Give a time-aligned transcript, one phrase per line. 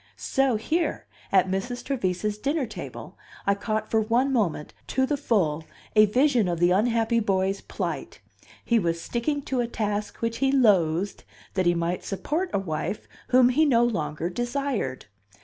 [0.17, 1.83] So here, at Mrs.
[1.85, 5.63] Trevise's dinner table, I caught for one moment, to the full,
[5.95, 8.19] a vision of the unhappy boy's plight;
[8.65, 13.07] he was sticking to a task which he loathed that he might support a wife
[13.27, 15.05] whom he no longer desired.